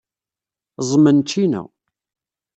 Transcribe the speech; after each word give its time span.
Ẓẓmen 0.87 1.17
ccina. 1.29 1.61